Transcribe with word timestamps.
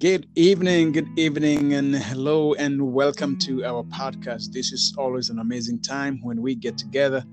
Good 0.00 0.28
evening, 0.36 0.92
good 0.92 1.08
evening, 1.18 1.74
and 1.74 1.92
hello, 1.92 2.54
and 2.54 2.92
welcome 2.92 3.36
to 3.38 3.64
our 3.64 3.82
podcast. 3.82 4.52
This 4.52 4.70
is 4.70 4.94
always 4.96 5.28
an 5.28 5.40
amazing 5.40 5.82
time 5.82 6.20
when 6.22 6.40
we 6.40 6.54
get 6.54 6.78
together, 6.78 7.24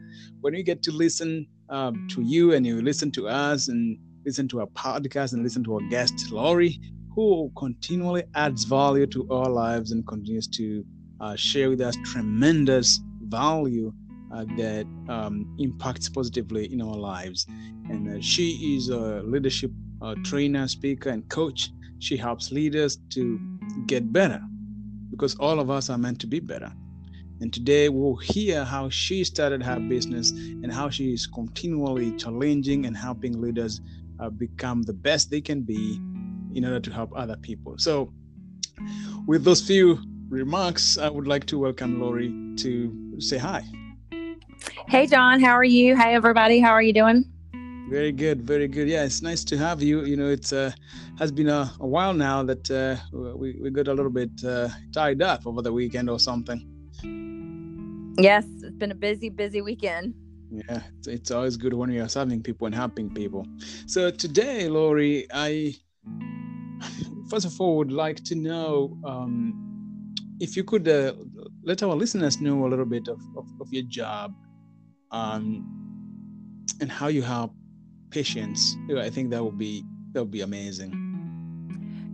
when 0.41 0.55
we 0.55 0.63
get 0.63 0.81
to 0.81 0.91
listen 0.91 1.45
um, 1.69 2.07
to 2.09 2.23
you 2.23 2.55
and 2.55 2.65
you 2.65 2.81
listen 2.81 3.11
to 3.11 3.27
us 3.27 3.67
and 3.67 3.99
listen 4.25 4.47
to 4.47 4.61
our 4.61 4.67
podcast 4.67 5.33
and 5.33 5.43
listen 5.43 5.63
to 5.65 5.75
our 5.75 5.89
guest, 5.91 6.31
Laurie, 6.31 6.79
who 7.13 7.51
continually 7.55 8.23
adds 8.33 8.63
value 8.63 9.05
to 9.05 9.27
our 9.29 9.47
lives 9.51 9.91
and 9.91 10.07
continues 10.07 10.47
to 10.47 10.83
uh, 11.21 11.35
share 11.35 11.69
with 11.69 11.81
us 11.81 11.95
tremendous 12.03 12.99
value 13.25 13.93
uh, 14.33 14.43
that 14.57 14.87
um, 15.07 15.55
impacts 15.59 16.09
positively 16.09 16.65
in 16.73 16.81
our 16.81 16.97
lives. 16.97 17.45
And 17.89 18.17
uh, 18.17 18.21
she 18.21 18.75
is 18.75 18.89
a 18.89 19.21
leadership 19.21 19.69
uh, 20.01 20.15
trainer, 20.23 20.67
speaker, 20.67 21.11
and 21.11 21.29
coach 21.29 21.69
she 22.05 22.15
helps 22.15 22.51
leaders 22.51 22.97
to 23.09 23.39
get 23.87 24.13
better 24.13 24.39
because 25.09 25.35
all 25.37 25.59
of 25.59 25.71
us 25.71 25.89
are 25.89 25.97
meant 25.97 26.19
to 26.21 26.27
be 26.27 26.39
better. 26.39 26.71
And 27.41 27.51
today 27.51 27.89
we'll 27.89 28.15
hear 28.15 28.63
how 28.63 28.89
she 28.89 29.23
started 29.23 29.63
her 29.63 29.79
business 29.79 30.29
and 30.29 30.71
how 30.71 30.89
she 30.89 31.13
is 31.13 31.25
continually 31.25 32.15
challenging 32.15 32.85
and 32.85 32.95
helping 32.95 33.41
leaders 33.41 33.81
uh, 34.19 34.29
become 34.29 34.83
the 34.83 34.93
best 34.93 35.31
they 35.31 35.41
can 35.41 35.63
be 35.63 35.99
in 36.53 36.63
order 36.63 36.79
to 36.79 36.91
help 36.91 37.11
other 37.15 37.37
people. 37.37 37.75
So, 37.77 38.13
with 39.25 39.43
those 39.43 39.61
few 39.61 39.99
remarks, 40.29 40.97
I 40.99 41.09
would 41.09 41.27
like 41.27 41.45
to 41.47 41.57
welcome 41.57 41.99
Lori 41.99 42.29
to 42.57 43.19
say 43.19 43.37
hi. 43.37 43.63
Hey, 44.87 45.07
John, 45.07 45.41
how 45.41 45.53
are 45.53 45.63
you? 45.63 45.97
Hey, 45.97 46.13
everybody, 46.13 46.59
how 46.59 46.71
are 46.71 46.83
you 46.83 46.93
doing? 46.93 47.34
Very 47.87 48.11
good, 48.11 48.41
very 48.41 48.67
good. 48.67 48.87
Yeah, 48.89 49.03
it's 49.03 49.21
nice 49.21 49.43
to 49.45 49.57
have 49.57 49.81
you. 49.81 50.05
You 50.05 50.17
know, 50.17 50.29
it's 50.29 50.51
uh, 50.51 50.71
has 51.19 51.31
been 51.31 51.49
a, 51.49 51.71
a 51.79 51.87
while 51.87 52.13
now 52.13 52.41
that 52.43 52.71
uh, 52.71 52.95
we 53.13 53.59
we 53.61 53.69
got 53.69 53.87
a 53.87 53.93
little 53.93 54.11
bit 54.11 54.31
uh, 54.43 54.69
tied 54.91 55.21
up 55.21 55.45
over 55.45 55.61
the 55.61 55.71
weekend 55.71 56.09
or 56.09 56.19
something. 56.19 56.59
Yes, 58.17 58.45
it's 58.63 58.75
been 58.77 58.91
a 58.91 58.95
busy, 58.95 59.29
busy 59.29 59.61
weekend. 59.61 60.15
Yeah, 60.49 60.81
it's, 60.97 61.07
it's 61.07 61.31
always 61.31 61.57
good 61.57 61.73
when 61.73 61.91
you're 61.91 62.09
serving 62.09 62.41
people 62.41 62.65
and 62.65 62.73
helping 62.73 63.09
people. 63.09 63.45
So 63.85 64.09
today, 64.09 64.67
Laurie, 64.67 65.27
I 65.31 65.75
first 67.29 67.45
of 67.45 67.59
all 67.59 67.77
would 67.77 67.91
like 67.91 68.23
to 68.23 68.35
know 68.35 68.97
um, 69.05 70.13
if 70.39 70.55
you 70.57 70.63
could 70.63 70.87
uh, 70.87 71.13
let 71.63 71.83
our 71.83 71.95
listeners 71.95 72.41
know 72.41 72.65
a 72.65 72.67
little 72.67 72.85
bit 72.85 73.07
of, 73.07 73.21
of, 73.37 73.47
of 73.61 73.71
your 73.71 73.83
job 73.83 74.33
um, 75.11 75.65
and 76.81 76.91
how 76.91 77.07
you 77.07 77.21
help 77.21 77.53
patients, 78.09 78.75
I 78.97 79.09
think 79.09 79.29
that 79.31 79.43
would 79.43 79.57
be 79.57 79.83
that 80.13 80.21
would 80.21 80.31
be 80.31 80.41
amazing. 80.41 81.05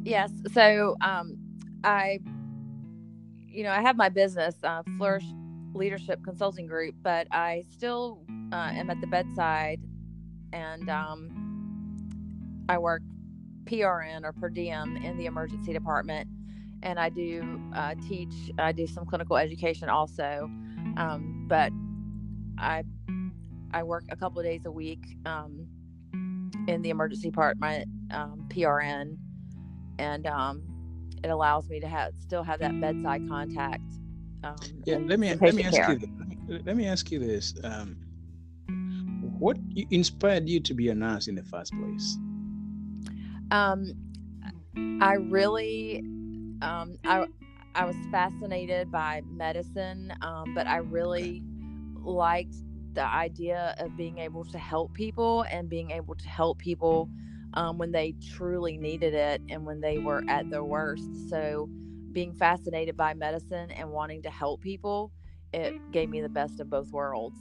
Yes. 0.03 0.31
So 0.53 0.95
um, 1.02 1.38
I, 1.83 2.20
you 3.48 3.64
know, 3.64 3.72
I 3.72 3.81
have 3.81 3.95
my 3.95 4.09
business, 4.09 4.56
uh, 4.64 4.81
Flourish 4.98 5.25
Leadership 5.73 6.23
Consulting 6.23 6.66
Group, 6.66 6.95
but 7.03 7.28
I 7.31 7.64
still 7.70 8.23
uh, 8.52 8.72
am 8.73 8.89
at 8.89 9.00
the 9.02 9.08
bedside, 9.08 9.80
and 10.52 10.89
um, 10.89 12.66
I 12.67 12.78
work 12.78 13.03
PRN 13.66 14.23
or 14.23 14.33
per 14.33 14.50
diem 14.50 14.98
in 14.98 15.17
the 15.17 15.28
emergency 15.28 15.72
department, 15.72 16.28
and 16.81 17.00
I 17.00 17.09
do 17.09 17.61
uh, 17.76 17.95
teach. 18.08 18.33
I 18.58 18.72
do 18.72 18.88
some 18.88 19.05
clinical 19.05 19.38
education 19.38 19.88
also, 19.89 20.50
um, 20.98 21.45
but 21.48 21.72
I 22.58 22.83
I 23.72 23.83
work 23.83 24.05
a 24.09 24.16
couple 24.16 24.39
of 24.39 24.45
days 24.45 24.66
a 24.66 24.72
week. 24.72 25.17
Um, 25.26 25.67
in 26.67 26.82
the 26.82 26.89
emergency 26.89 27.30
department, 27.30 27.88
um, 28.11 28.45
PRN, 28.49 29.17
and 29.99 30.27
um, 30.27 30.64
it 31.23 31.30
allows 31.30 31.70
me 31.70 31.80
to 31.80 31.88
have 31.88 32.14
still 32.20 32.44
have 32.44 32.60
that 32.60 32.80
bedside 32.80 33.27
contact. 33.27 33.83
Um, 34.44 34.55
yeah, 34.86 34.98
let 34.98 35.20
me 35.20 35.33
let 35.36 35.54
me 35.54 35.64
ask 35.64 35.76
care. 35.76 36.00
you. 36.48 36.61
Let 36.66 36.76
me 36.76 36.88
ask 36.88 37.11
you 37.11 37.20
this: 37.20 37.54
um, 37.64 37.98
What 39.39 39.58
inspired 39.92 40.50
you 40.50 40.60
to 40.61 40.73
be 40.73 40.89
a 40.89 40.95
nurse 40.95 41.27
in 41.27 41.36
the 41.36 41.44
first 41.44 41.73
place? 41.73 42.17
Um, 43.52 43.94
I 45.02 45.14
really, 45.14 46.00
um, 46.61 46.95
I 47.05 47.26
I 47.76 47.86
was 47.86 47.95
fascinated 48.11 48.92
by 48.92 49.21
medicine, 49.26 50.14
um, 50.21 50.54
but 50.55 50.67
I 50.67 50.77
really 50.77 51.44
liked 52.04 52.55
the 52.93 53.05
idea 53.05 53.75
of 53.79 53.95
being 53.97 54.17
able 54.17 54.43
to 54.45 54.57
help 54.57 54.93
people 54.93 55.45
and 55.52 55.69
being 55.69 55.91
able 55.91 56.15
to 56.15 56.27
help 56.27 56.57
people 56.59 57.09
um, 57.53 57.77
when 57.77 57.91
they 57.91 58.15
truly 58.21 58.77
needed 58.77 59.13
it 59.13 59.41
and 59.49 59.65
when 59.65 59.81
they 59.81 59.97
were 59.97 60.23
at 60.27 60.49
their 60.49 60.63
worst. 60.63 61.29
So, 61.29 61.69
being 62.11 62.33
fascinated 62.33 62.97
by 62.97 63.13
medicine 63.13 63.71
and 63.71 63.89
wanting 63.89 64.21
to 64.23 64.29
help 64.29 64.61
people, 64.61 65.11
it 65.53 65.73
gave 65.91 66.09
me 66.09 66.21
the 66.21 66.29
best 66.29 66.59
of 66.59 66.69
both 66.69 66.91
worlds. 66.91 67.37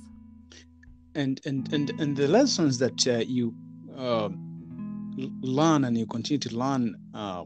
And 1.14 1.40
and 1.44 1.72
and 1.72 1.90
and 2.00 2.16
the 2.16 2.28
lessons 2.28 2.78
that 2.78 3.06
uh, 3.06 3.24
you 3.26 3.52
uh, 3.96 4.28
learn 5.42 5.84
and 5.84 5.98
you 5.98 6.06
continue 6.06 6.38
to 6.38 6.56
learn 6.56 6.94
uh, 7.14 7.44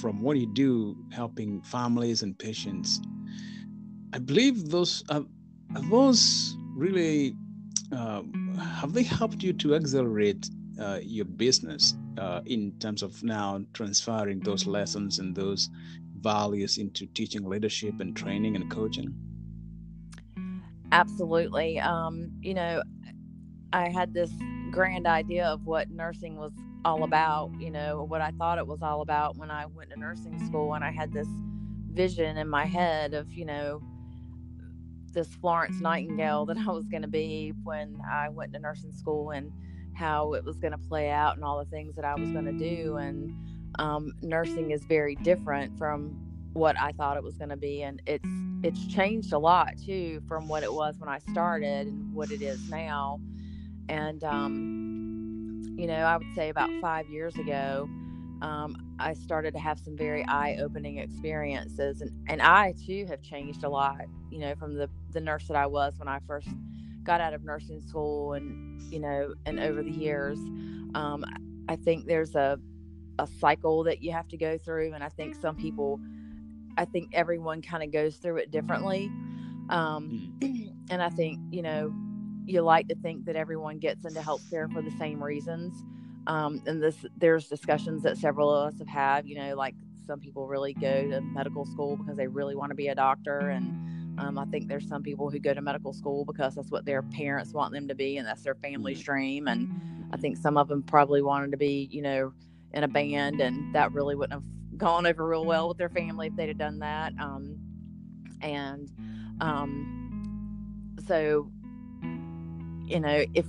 from 0.00 0.20
what 0.22 0.36
you 0.36 0.46
do, 0.46 0.96
helping 1.12 1.62
families 1.62 2.22
and 2.22 2.38
patients. 2.38 3.00
I 4.12 4.18
believe 4.18 4.70
those 4.70 5.02
are, 5.08 5.24
are 5.74 5.82
those 5.90 6.56
really 6.80 7.36
uh, 7.92 8.22
have 8.80 8.92
they 8.92 9.02
helped 9.02 9.42
you 9.42 9.52
to 9.52 9.74
accelerate 9.74 10.48
uh, 10.80 10.98
your 11.02 11.26
business 11.26 11.94
uh, 12.18 12.40
in 12.46 12.72
terms 12.80 13.02
of 13.02 13.22
now 13.22 13.60
transferring 13.74 14.40
those 14.40 14.66
lessons 14.66 15.18
and 15.18 15.36
those 15.36 15.68
values 16.20 16.78
into 16.78 17.06
teaching 17.06 17.48
leadership 17.48 18.00
and 18.00 18.16
training 18.16 18.56
and 18.56 18.70
coaching? 18.70 19.14
Absolutely. 20.92 21.78
Um, 21.80 22.30
you 22.40 22.54
know, 22.54 22.82
I 23.72 23.88
had 23.90 24.14
this 24.14 24.30
grand 24.70 25.06
idea 25.06 25.46
of 25.46 25.66
what 25.66 25.90
nursing 25.90 26.36
was 26.36 26.52
all 26.84 27.04
about, 27.04 27.50
you 27.60 27.70
know, 27.70 28.04
what 28.08 28.20
I 28.20 28.30
thought 28.32 28.58
it 28.58 28.66
was 28.66 28.82
all 28.82 29.02
about 29.02 29.36
when 29.36 29.50
I 29.50 29.66
went 29.66 29.90
to 29.90 29.98
nursing 29.98 30.44
school. 30.46 30.74
And 30.74 30.84
I 30.84 30.90
had 30.90 31.12
this 31.12 31.28
vision 31.92 32.36
in 32.38 32.48
my 32.48 32.64
head 32.64 33.14
of, 33.14 33.32
you 33.32 33.44
know, 33.44 33.82
this 35.12 35.28
Florence 35.36 35.80
Nightingale 35.80 36.46
that 36.46 36.58
I 36.68 36.70
was 36.70 36.86
going 36.86 37.02
to 37.02 37.08
be 37.08 37.52
when 37.62 38.00
I 38.10 38.28
went 38.28 38.52
to 38.54 38.58
nursing 38.58 38.92
school 38.92 39.30
and 39.30 39.52
how 39.94 40.34
it 40.34 40.44
was 40.44 40.56
going 40.56 40.72
to 40.72 40.78
play 40.78 41.10
out 41.10 41.36
and 41.36 41.44
all 41.44 41.58
the 41.58 41.70
things 41.70 41.94
that 41.96 42.04
I 42.04 42.14
was 42.14 42.30
going 42.30 42.46
to 42.46 42.52
do. 42.52 42.96
And 42.96 43.34
um, 43.78 44.12
nursing 44.22 44.70
is 44.70 44.82
very 44.84 45.16
different 45.16 45.76
from 45.76 46.16
what 46.52 46.78
I 46.80 46.92
thought 46.92 47.16
it 47.16 47.22
was 47.22 47.36
going 47.36 47.50
to 47.50 47.56
be, 47.56 47.82
and 47.82 48.02
it's 48.06 48.28
it's 48.62 48.86
changed 48.88 49.32
a 49.32 49.38
lot 49.38 49.78
too 49.78 50.20
from 50.28 50.46
what 50.48 50.62
it 50.62 50.72
was 50.72 50.98
when 50.98 51.08
I 51.08 51.18
started 51.30 51.86
and 51.86 52.12
what 52.12 52.30
it 52.30 52.42
is 52.42 52.68
now. 52.68 53.20
And 53.88 54.22
um, 54.24 55.74
you 55.76 55.86
know, 55.86 55.94
I 55.94 56.16
would 56.16 56.34
say 56.34 56.48
about 56.48 56.70
five 56.80 57.08
years 57.08 57.36
ago, 57.36 57.88
um, 58.42 58.89
I 59.00 59.14
started 59.14 59.54
to 59.54 59.60
have 59.60 59.78
some 59.78 59.96
very 59.96 60.24
eye-opening 60.26 60.98
experiences, 60.98 62.00
and 62.00 62.10
and 62.28 62.42
I 62.42 62.74
too 62.86 63.06
have 63.08 63.22
changed 63.22 63.64
a 63.64 63.68
lot. 63.68 64.02
You 64.30 64.40
know, 64.40 64.54
from 64.54 64.74
the 64.74 64.88
the 65.10 65.20
nurse 65.20 65.46
that 65.48 65.56
I 65.56 65.66
was 65.66 65.98
when 65.98 66.08
I 66.08 66.20
first 66.26 66.48
got 67.02 67.20
out 67.20 67.32
of 67.32 67.42
nursing 67.42 67.80
school, 67.80 68.34
and 68.34 68.80
you 68.92 69.00
know, 69.00 69.34
and 69.46 69.58
over 69.58 69.82
the 69.82 69.90
years, 69.90 70.38
um, 70.94 71.24
I 71.68 71.76
think 71.76 72.06
there's 72.06 72.34
a 72.34 72.58
a 73.18 73.26
cycle 73.26 73.84
that 73.84 74.02
you 74.02 74.12
have 74.12 74.28
to 74.28 74.36
go 74.36 74.58
through, 74.58 74.92
and 74.92 75.02
I 75.02 75.08
think 75.08 75.34
some 75.34 75.56
people, 75.56 76.00
I 76.76 76.84
think 76.84 77.10
everyone 77.12 77.62
kind 77.62 77.82
of 77.82 77.92
goes 77.92 78.16
through 78.16 78.36
it 78.36 78.50
differently, 78.50 79.06
um, 79.70 80.34
mm. 80.40 80.72
and 80.90 81.02
I 81.02 81.08
think 81.08 81.40
you 81.50 81.62
know, 81.62 81.92
you 82.44 82.60
like 82.62 82.88
to 82.88 82.94
think 82.96 83.24
that 83.24 83.36
everyone 83.36 83.78
gets 83.78 84.04
into 84.04 84.20
healthcare 84.20 84.70
for 84.72 84.82
the 84.82 84.92
same 84.92 85.22
reasons 85.22 85.82
um, 86.26 86.62
and 86.66 86.82
this 86.82 86.96
there's 87.16 87.48
discussions 87.48 88.02
that 88.02 88.16
several 88.16 88.52
of 88.54 88.72
us 88.72 88.78
have 88.78 88.88
had 88.88 89.26
you 89.26 89.36
know 89.36 89.54
like 89.54 89.74
some 90.06 90.20
people 90.20 90.46
really 90.46 90.74
go 90.74 91.08
to 91.08 91.20
medical 91.20 91.64
school 91.64 91.96
because 91.96 92.16
they 92.16 92.26
really 92.26 92.56
want 92.56 92.70
to 92.70 92.74
be 92.74 92.88
a 92.88 92.94
doctor 92.94 93.50
and 93.50 94.18
um, 94.18 94.38
i 94.38 94.44
think 94.46 94.68
there's 94.68 94.88
some 94.88 95.02
people 95.02 95.30
who 95.30 95.38
go 95.38 95.54
to 95.54 95.62
medical 95.62 95.92
school 95.92 96.24
because 96.24 96.54
that's 96.54 96.70
what 96.70 96.84
their 96.84 97.02
parents 97.02 97.52
want 97.52 97.72
them 97.72 97.88
to 97.88 97.94
be 97.94 98.16
and 98.16 98.26
that's 98.26 98.42
their 98.42 98.54
family's 98.56 98.98
mm-hmm. 98.98 99.12
dream 99.12 99.48
and 99.48 99.70
i 100.12 100.16
think 100.16 100.36
some 100.36 100.56
of 100.56 100.68
them 100.68 100.82
probably 100.82 101.22
wanted 101.22 101.50
to 101.50 101.56
be 101.56 101.88
you 101.90 102.02
know 102.02 102.32
in 102.72 102.84
a 102.84 102.88
band 102.88 103.40
and 103.40 103.74
that 103.74 103.92
really 103.92 104.14
wouldn't 104.14 104.32
have 104.32 104.42
gone 104.76 105.06
over 105.06 105.26
real 105.26 105.44
well 105.44 105.68
with 105.68 105.76
their 105.76 105.90
family 105.90 106.28
if 106.28 106.36
they'd 106.36 106.48
have 106.48 106.58
done 106.58 106.78
that 106.78 107.12
um, 107.20 107.56
and 108.40 108.90
um, 109.40 110.96
so 111.06 111.50
you 112.86 112.98
know 112.98 113.24
if 113.34 113.46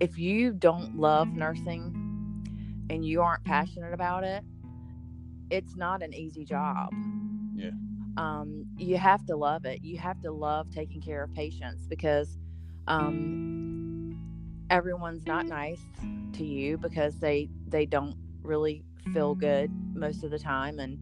if 0.00 0.18
you 0.18 0.52
don't 0.52 0.96
love 0.96 1.28
nursing 1.28 1.92
and 2.90 3.04
you 3.04 3.22
aren't 3.22 3.44
passionate 3.44 3.92
about 3.92 4.24
it, 4.24 4.44
it's 5.50 5.76
not 5.76 6.02
an 6.02 6.12
easy 6.14 6.44
job. 6.44 6.90
Yeah. 7.54 7.70
Um, 8.16 8.66
you 8.76 8.96
have 8.96 9.24
to 9.26 9.36
love 9.36 9.64
it. 9.64 9.82
You 9.82 9.98
have 9.98 10.20
to 10.22 10.30
love 10.30 10.70
taking 10.70 11.00
care 11.00 11.22
of 11.22 11.34
patients 11.34 11.86
because 11.86 12.38
um, 12.88 14.18
everyone's 14.70 15.26
not 15.26 15.46
nice 15.46 15.82
to 16.34 16.44
you 16.44 16.76
because 16.78 17.18
they 17.18 17.48
they 17.68 17.86
don't 17.86 18.16
really 18.42 18.84
feel 19.12 19.34
good 19.34 19.70
most 19.94 20.22
of 20.24 20.30
the 20.30 20.38
time 20.38 20.78
and 20.78 20.98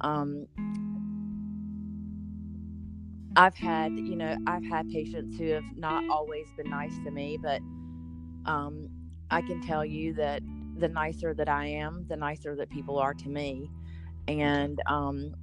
um, 0.00 0.46
I've 3.36 3.56
had, 3.56 3.92
you 3.92 4.16
know, 4.16 4.36
I've 4.46 4.64
had 4.64 4.88
patients 4.90 5.36
who 5.36 5.48
have 5.48 5.64
not 5.76 6.04
always 6.08 6.46
been 6.56 6.70
nice 6.70 6.96
to 7.04 7.10
me, 7.10 7.36
but 7.40 7.60
um, 8.46 8.88
I 9.30 9.40
can 9.42 9.60
tell 9.60 9.84
you 9.84 10.14
that 10.14 10.42
the 10.78 10.88
nicer 10.88 11.34
that 11.34 11.48
I 11.48 11.66
am, 11.66 12.06
the 12.08 12.16
nicer 12.16 12.54
that 12.56 12.70
people 12.70 12.98
are 12.98 13.14
to 13.14 13.28
me. 13.28 13.70
And 14.28 14.80
um, 14.86 15.34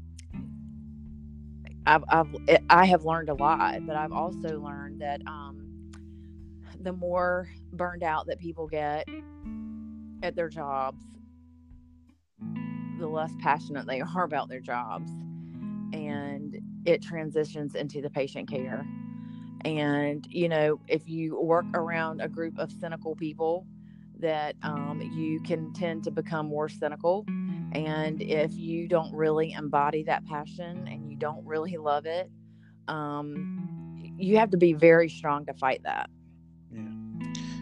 I've, 1.85 2.03
I've 2.09 2.35
eh, 2.47 2.57
I 2.69 2.85
have 2.85 3.05
learned 3.05 3.29
a 3.29 3.33
lot, 3.33 3.85
but 3.85 3.95
I've 3.95 4.11
also 4.11 4.59
learned 4.59 5.01
that 5.01 5.21
um, 5.27 5.91
the 6.79 6.93
more 6.93 7.47
burned 7.73 8.03
out 8.03 8.27
that 8.27 8.39
people 8.39 8.67
get 8.67 9.07
at 10.23 10.35
their 10.35 10.49
jobs, 10.49 11.03
the 12.99 13.07
less 13.07 13.31
passionate 13.39 13.87
they 13.87 14.01
are 14.15 14.23
about 14.23 14.49
their 14.49 14.59
jobs, 14.59 15.11
and 15.93 16.59
it 16.85 17.01
transitions 17.01 17.75
into 17.75 18.01
the 18.01 18.09
patient 18.09 18.49
care. 18.49 18.85
And 19.65 20.25
you 20.29 20.49
know, 20.49 20.79
if 20.87 21.07
you 21.07 21.39
work 21.39 21.65
around 21.73 22.21
a 22.21 22.27
group 22.27 22.57
of 22.57 22.71
cynical 22.71 23.15
people, 23.15 23.65
that 24.21 24.55
um, 24.63 25.01
you 25.13 25.41
can 25.41 25.73
tend 25.73 26.03
to 26.05 26.11
become 26.11 26.47
more 26.47 26.69
cynical. 26.69 27.25
And 27.73 28.21
if 28.21 28.53
you 28.53 28.87
don't 28.87 29.13
really 29.13 29.53
embody 29.53 30.03
that 30.03 30.25
passion 30.25 30.87
and 30.87 31.09
you 31.09 31.17
don't 31.17 31.45
really 31.45 31.77
love 31.77 32.05
it, 32.05 32.29
um, 32.87 33.97
you 34.17 34.37
have 34.37 34.51
to 34.51 34.57
be 34.57 34.73
very 34.73 35.09
strong 35.09 35.45
to 35.45 35.53
fight 35.53 35.81
that. 35.83 36.09
Yeah. 36.71 36.83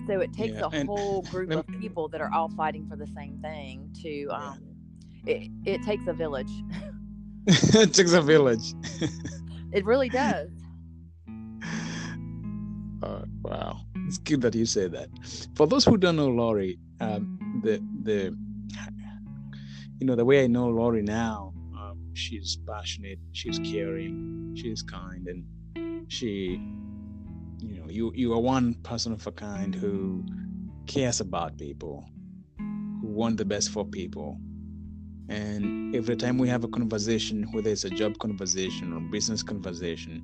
So 0.07 0.19
it 0.19 0.33
takes 0.33 0.55
yeah. 0.55 0.69
a 0.71 0.85
whole 0.85 1.21
group 1.23 1.51
of 1.51 1.65
people 1.79 2.07
that 2.09 2.21
are 2.21 2.31
all 2.33 2.49
fighting 2.49 2.87
for 2.89 2.95
the 2.95 3.07
same 3.07 3.39
thing 3.41 3.93
to. 4.01 4.27
Um, 4.27 4.59
it, 5.25 5.49
it 5.65 5.83
takes 5.83 6.07
a 6.07 6.13
village. 6.13 6.51
it 7.47 7.93
takes 7.93 8.13
a 8.13 8.21
village. 8.21 8.73
it 9.71 9.85
really 9.85 10.09
does. 10.09 10.49
Uh, 13.01 13.21
wow, 13.43 13.79
it's 14.07 14.17
good 14.17 14.41
that 14.41 14.53
you 14.55 14.65
say 14.65 14.87
that. 14.87 15.09
For 15.55 15.67
those 15.67 15.85
who 15.85 15.97
don't 15.97 16.17
know 16.17 16.27
Lori, 16.27 16.77
um, 16.99 17.61
the 17.63 17.81
the 18.03 18.35
you 19.99 20.05
know 20.05 20.15
the 20.15 20.25
way 20.25 20.43
I 20.43 20.47
know 20.47 20.67
Lori 20.67 21.01
now, 21.01 21.53
um, 21.77 21.97
she's 22.13 22.57
passionate, 22.67 23.19
she's 23.31 23.57
caring, 23.59 24.53
she's 24.57 24.81
kind, 24.81 25.27
and 25.27 26.11
she, 26.11 26.59
you 27.61 27.79
know, 27.79 27.89
you 27.89 28.11
you 28.15 28.33
are 28.33 28.39
one 28.39 28.73
person 28.83 29.13
of 29.13 29.25
a 29.27 29.31
kind 29.31 29.73
who 29.73 30.25
cares 30.85 31.21
about 31.21 31.57
people, 31.57 32.05
who 32.57 33.07
want 33.07 33.37
the 33.37 33.45
best 33.45 33.71
for 33.71 33.85
people, 33.85 34.37
and 35.29 35.95
every 35.95 36.17
time 36.17 36.37
we 36.37 36.49
have 36.49 36.65
a 36.65 36.67
conversation, 36.67 37.47
whether 37.53 37.69
it's 37.69 37.85
a 37.85 37.89
job 37.89 38.17
conversation 38.17 38.91
or 38.91 38.99
business 39.11 39.41
conversation, 39.41 40.21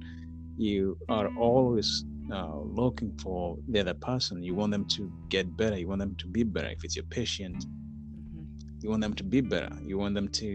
you 0.58 0.98
are 1.08 1.30
always 1.38 2.04
uh, 2.32 2.58
looking 2.58 3.18
for 3.22 3.58
the 3.68 3.80
other 3.82 3.94
person. 3.94 4.42
You 4.42 4.56
want 4.56 4.72
them 4.72 4.86
to 4.86 5.12
get 5.30 5.56
better. 5.56 5.78
You 5.78 5.88
want 5.88 6.00
them 6.00 6.16
to 6.16 6.28
be 6.28 6.44
better. 6.44 6.68
If 6.70 6.84
it's 6.84 6.96
your 6.96 7.06
patient, 7.06 7.58
mm-hmm. 7.58 8.44
you 8.82 8.90
want 8.90 9.02
them 9.02 9.14
to 9.16 9.24
be 9.24 9.42
better. 9.42 9.70
You 9.84 9.98
want 9.98 10.16
them 10.16 10.30
to, 10.30 10.48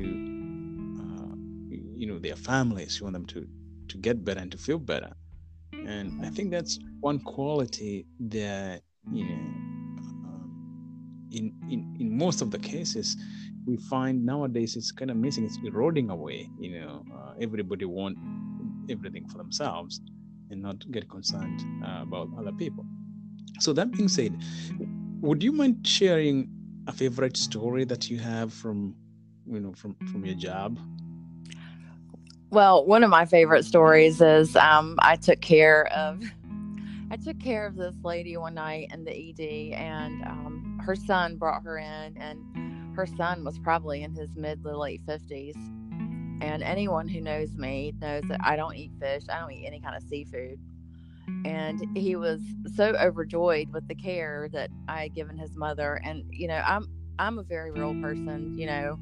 uh, 1.00 1.36
you 1.96 2.06
know, 2.06 2.18
their 2.18 2.36
families. 2.36 2.98
You 2.98 3.04
want 3.04 3.14
them 3.14 3.26
to 3.26 3.46
to 3.88 3.98
get 3.98 4.24
better 4.24 4.40
and 4.40 4.52
to 4.52 4.58
feel 4.58 4.78
better. 4.78 5.12
And 5.72 6.24
I 6.24 6.30
think 6.30 6.50
that's 6.50 6.78
one 7.00 7.18
quality 7.20 8.06
that 8.20 8.82
you 9.10 9.24
know, 9.24 9.34
um, 10.28 11.28
in 11.32 11.54
in 11.70 11.96
in 12.00 12.16
most 12.16 12.42
of 12.42 12.50
the 12.50 12.58
cases, 12.58 13.16
we 13.66 13.76
find 13.76 14.24
nowadays 14.24 14.76
it's 14.76 14.92
kind 14.92 15.10
of 15.10 15.16
missing. 15.16 15.44
It's 15.44 15.58
eroding 15.64 16.10
away. 16.10 16.48
You 16.58 16.80
know, 16.80 17.04
uh, 17.14 17.34
everybody 17.40 17.84
want 17.84 18.18
everything 18.88 19.28
for 19.28 19.38
themselves 19.38 20.00
and 20.50 20.62
not 20.62 20.90
get 20.90 21.08
concerned 21.08 21.60
uh, 21.84 22.02
about 22.02 22.28
other 22.38 22.52
people. 22.52 22.84
So 23.60 23.72
that 23.74 23.90
being 23.92 24.08
said, 24.08 24.36
would 25.20 25.42
you 25.42 25.52
mind 25.52 25.86
sharing 25.86 26.48
a 26.86 26.92
favorite 26.92 27.36
story 27.36 27.84
that 27.84 28.10
you 28.10 28.18
have 28.18 28.52
from 28.52 28.94
you 29.46 29.60
know 29.60 29.72
from 29.72 29.94
from 30.12 30.24
your 30.24 30.34
job? 30.34 30.78
Well, 32.50 32.84
one 32.84 33.04
of 33.04 33.10
my 33.10 33.26
favorite 33.26 33.64
stories 33.64 34.20
is 34.20 34.56
um, 34.56 34.96
I 35.00 35.16
took 35.16 35.40
care 35.40 35.86
of 35.92 36.22
I 37.10 37.16
took 37.16 37.38
care 37.40 37.66
of 37.66 37.76
this 37.76 37.96
lady 38.04 38.36
one 38.36 38.54
night 38.54 38.90
in 38.92 39.04
the 39.04 39.12
ED, 39.12 39.74
and 39.74 40.22
um, 40.24 40.80
her 40.84 40.94
son 40.94 41.36
brought 41.36 41.62
her 41.64 41.78
in, 41.78 42.16
and 42.16 42.96
her 42.96 43.06
son 43.06 43.44
was 43.44 43.58
probably 43.58 44.02
in 44.02 44.14
his 44.14 44.36
mid 44.36 44.62
to 44.62 44.76
late 44.76 45.02
fifties 45.06 45.56
and 46.40 46.62
anyone 46.62 47.08
who 47.08 47.20
knows 47.20 47.56
me 47.56 47.92
knows 48.00 48.24
that 48.28 48.40
I 48.42 48.56
don't 48.56 48.76
eat 48.76 48.92
fish, 49.00 49.24
I 49.28 49.38
don't 49.38 49.52
eat 49.52 49.66
any 49.66 49.80
kind 49.80 49.96
of 49.96 50.02
seafood. 50.02 50.58
And 51.44 51.96
he 51.96 52.16
was 52.16 52.42
so 52.74 52.94
overjoyed 52.96 53.72
with 53.72 53.86
the 53.88 53.94
care 53.94 54.48
that 54.52 54.70
I 54.88 55.02
had 55.02 55.14
given 55.14 55.38
his 55.38 55.56
mother. 55.56 56.00
And, 56.04 56.24
you 56.30 56.48
know, 56.48 56.62
I'm 56.66 56.88
I'm 57.18 57.38
a 57.38 57.42
very 57.42 57.70
real 57.70 57.94
person, 58.00 58.56
you 58.58 58.66
know. 58.66 58.98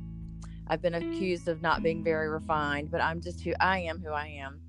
I've 0.67 0.83
been 0.83 0.95
accused 0.95 1.49
of 1.49 1.63
not 1.63 1.83
being 1.83 2.05
very 2.05 2.29
refined, 2.29 2.91
but 2.91 3.01
I'm 3.01 3.21
just 3.21 3.43
who 3.43 3.55
I 3.61 3.79
am 3.81 4.03
who 4.03 4.11
I 4.11 4.27
am. 4.43 4.61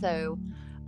So 0.00 0.38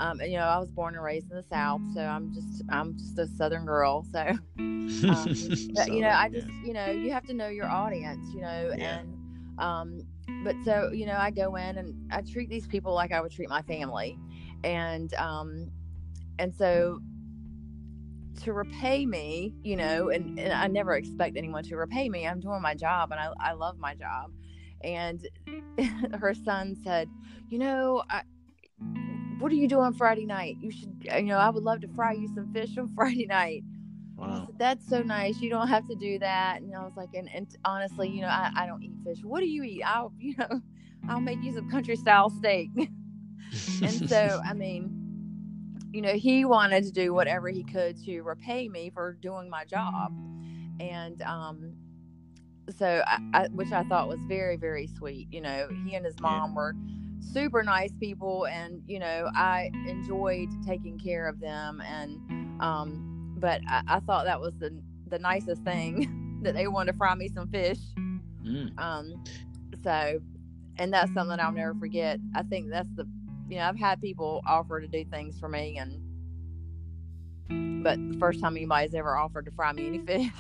um, 0.01 0.21
you 0.21 0.37
know, 0.37 0.45
I 0.45 0.59
was 0.59 0.71
born 0.71 0.95
and 0.95 1.03
raised 1.03 1.31
in 1.31 1.37
the 1.37 1.43
South, 1.43 1.81
so 1.93 2.01
I'm 2.01 2.33
just 2.33 2.63
I'm 2.69 2.97
just 2.97 3.19
a 3.19 3.27
Southern 3.27 3.67
girl. 3.67 4.05
So, 4.13 4.21
um, 4.59 5.35
but 5.75 5.93
you 5.93 6.03
know, 6.03 6.11
I 6.15 6.29
just 6.29 6.47
you 6.65 6.73
know, 6.73 6.91
you 6.91 7.11
have 7.13 7.27
to 7.27 7.35
know 7.35 7.49
your 7.49 7.67
audience, 7.67 8.33
you 8.33 8.41
know, 8.41 8.73
yeah. 8.77 8.99
and 8.99 9.18
um, 9.59 10.03
but 10.45 10.55
so 10.65 10.91
you 10.93 11.07
know 11.07 11.17
i 11.17 11.31
go 11.31 11.57
in 11.57 11.79
and 11.79 12.13
i 12.13 12.21
treat 12.23 12.49
these 12.49 12.67
people 12.67 12.95
like 12.95 13.13
i 13.13 13.21
would 13.21 13.33
treat 13.33 13.49
my 13.49 13.63
family. 13.63 14.19
And 14.65 15.13
um 15.15 15.71
and 16.39 16.55
so 16.55 17.01
to 18.43 18.53
repay 18.53 19.05
me 19.05 19.53
you 19.65 19.75
know 19.75 20.11
and, 20.11 20.39
and 20.39 20.53
i 20.53 20.69
never 20.69 20.95
expect 20.95 21.37
anyone 21.37 21.65
to 21.65 21.77
repay 21.77 22.09
me. 22.09 22.27
I'm 22.27 22.41
doing 22.41 22.63
my 22.63 22.75
job 22.75 23.11
and 23.11 23.21
i, 23.21 23.33
I 23.41 23.53
love 23.53 23.79
my 23.79 23.95
job. 23.95 24.31
And 24.83 25.27
her 26.21 26.35
son 26.35 26.77
said 26.85 27.09
you 27.49 27.59
know 27.59 28.03
I, 28.09 28.23
what 29.39 29.53
are 29.53 29.57
you 29.57 29.69
doing 29.69 29.93
friday 29.93 30.27
night? 30.27 30.57
You 30.61 30.71
should 30.71 31.07
you 31.17 31.23
know 31.23 31.39
i 31.39 31.51
would 31.51 31.65
love 31.65 31.81
to 31.81 31.89
fry 31.89 32.13
you 32.13 32.29
some 32.35 32.53
fish 32.53 32.77
on 32.79 32.93
friday 32.95 33.27
night 33.27 33.65
Wow. 34.19 34.47
Said, 34.47 34.59
That's 34.59 34.89
so 34.89 35.03
nice. 35.03 35.41
You 35.41 35.51
don't 35.51 35.69
have 35.69 35.87
to 35.89 35.95
do 35.95 36.19
that. 36.19 36.61
And 36.61 36.75
I 36.75 36.85
was 36.85 36.97
like, 36.97 37.11
and, 37.15 37.31
and 37.35 37.47
honestly, 37.65 38.09
you 38.09 38.23
know, 38.23 38.29
I, 38.29 38.51
I 38.55 38.67
don't 38.67 38.83
eat 38.83 38.97
fish. 39.05 39.19
What 39.23 39.41
do 39.41 39.47
you 39.47 39.63
eat? 39.63 39.83
I'll, 39.85 40.13
you 40.19 40.35
know, 40.37 40.61
I'll 41.09 41.21
make 41.21 41.43
you 41.43 41.53
some 41.55 41.71
country 41.71 41.97
style 41.97 42.31
steak. 42.31 42.71
and 42.77 44.09
so, 44.09 44.41
I 44.47 44.55
mean, 44.55 45.05
you 45.93 46.03
know, 46.03 46.15
he 46.15 46.45
wanted 46.45 46.85
to 46.85 46.91
do 46.91 47.15
whatever 47.15 47.49
he 47.49 47.63
could 47.63 48.03
to 48.05 48.21
repay 48.23 48.69
me 48.69 48.91
for 48.91 49.17
doing 49.21 49.49
my 49.49 49.65
job. 49.65 50.13
And, 50.81 51.23
um, 51.23 51.75
so 52.77 53.03
I, 53.07 53.19
I, 53.33 53.49
which 53.49 53.73
I 53.73 53.83
thought 53.85 54.09
was 54.09 54.21
very, 54.23 54.57
very 54.57 54.87
sweet. 54.87 55.29
You 55.33 55.41
know, 55.41 55.69
he 55.85 55.95
and 55.95 56.05
his 56.05 56.19
mom 56.21 56.55
were 56.55 56.75
super 57.21 57.63
nice 57.63 57.93
people, 57.99 58.47
and 58.47 58.83
you 58.87 58.99
know, 58.99 59.31
I 59.35 59.71
enjoyed 59.87 60.49
taking 60.67 60.99
care 60.99 61.27
of 61.27 61.41
them, 61.41 61.81
and 61.81 62.61
um, 62.61 63.08
but 63.39 63.61
I, 63.69 63.83
I, 63.89 64.01
thought 64.01 64.25
that 64.25 64.41
was 64.41 64.53
the 64.59 64.77
the 65.09 65.19
nicest 65.19 65.63
thing 65.63 66.41
that 66.43 66.55
they 66.55 66.67
wanted 66.67 66.93
to 66.93 66.99
fry 66.99 67.15
me 67.15 67.29
some 67.29 67.49
fish. 67.49 67.79
Mm. 68.45 68.79
Um, 68.79 69.25
so, 69.83 70.21
and 70.77 70.93
that's 70.93 71.13
something 71.13 71.39
I'll 71.41 71.53
never 71.53 71.75
forget. 71.75 72.21
I 72.35 72.43
think 72.43 72.71
that's 72.71 72.89
the, 72.95 73.07
you 73.49 73.57
know, 73.57 73.65
I've 73.65 73.79
had 73.79 74.01
people 74.01 74.43
offer 74.47 74.81
to 74.81 74.87
do 74.87 75.05
things 75.05 75.39
for 75.39 75.49
me, 75.49 75.79
and 75.79 76.05
but 77.83 77.99
the 78.13 78.19
first 78.19 78.41
time 78.41 78.57
anybody's 78.57 78.95
ever 78.95 79.17
offered 79.17 79.47
to 79.47 79.51
fry 79.53 79.73
me 79.73 79.87
any 79.87 79.99
fish. 80.07 80.31